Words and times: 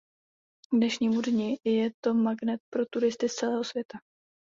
K 0.69 0.77
dnešnímu 0.77 1.21
dni 1.21 1.55
je 1.63 1.91
to 2.03 2.13
magnet 2.13 2.61
pro 2.73 2.85
turisty 2.85 3.29
z 3.29 3.33
celého 3.33 3.63
světa. 3.63 3.97